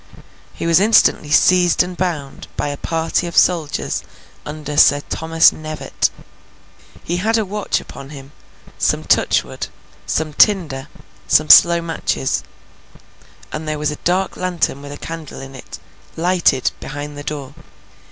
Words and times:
He 0.51 0.65
was 0.65 0.79
instantly 0.79 1.29
seized 1.29 1.83
and 1.83 1.95
bound, 1.95 2.47
by 2.57 2.69
a 2.69 2.77
party 2.77 3.27
of 3.27 3.37
soldiers 3.37 4.01
under 4.47 4.75
Sir 4.75 5.01
Thomas 5.11 5.51
Knevett. 5.51 6.09
He 7.03 7.17
had 7.17 7.37
a 7.37 7.45
watch 7.45 7.79
upon 7.79 8.09
him, 8.09 8.31
some 8.79 9.03
touchwood, 9.03 9.67
some 10.07 10.33
tinder, 10.33 10.87
some 11.27 11.49
slow 11.51 11.83
matches; 11.83 12.41
and 13.51 13.67
there 13.67 13.77
was 13.77 13.91
a 13.91 13.95
dark 13.97 14.35
lantern 14.35 14.81
with 14.81 14.91
a 14.91 14.97
candle 14.97 15.39
in 15.39 15.53
it, 15.53 15.77
lighted, 16.17 16.71
behind 16.79 17.15
the 17.15 17.23
door. 17.23 17.53